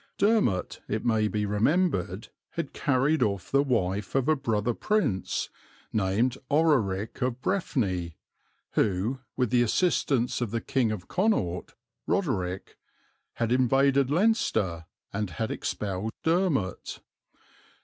Dermot, 0.17 0.81
it 0.87 1.05
may 1.05 1.27
be 1.27 1.45
remembered, 1.45 2.29
had 2.53 2.73
carried 2.73 3.21
off 3.21 3.51
the 3.51 3.61
wife 3.61 4.15
of 4.15 4.27
a 4.27 4.35
brother 4.35 4.73
Prince, 4.73 5.51
named 5.93 6.39
Ororic 6.49 7.21
of 7.21 7.39
Breffny, 7.39 8.15
who, 8.71 9.19
with 9.37 9.51
the 9.51 9.61
assistance 9.61 10.41
of 10.41 10.49
the 10.49 10.59
King 10.59 10.91
of 10.91 11.07
Connaught, 11.07 11.75
Roderic, 12.07 12.79
had 13.33 13.51
invaded 13.51 14.09
Leinster 14.09 14.87
and 15.13 15.29
had 15.29 15.51
expelled 15.51 16.11
Dermot. 16.23 17.01